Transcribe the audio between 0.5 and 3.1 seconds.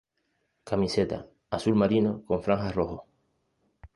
Camiseta:Azul marino con franjas rojos.